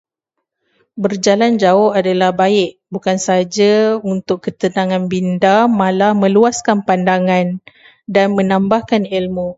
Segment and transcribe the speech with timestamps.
[1.03, 3.73] Berjalan jauh adalah baik, bukan saja
[4.13, 7.47] untuk ketenangan minda, malah meluaskan pandangan
[8.15, 9.49] dan menambahkan ilmu.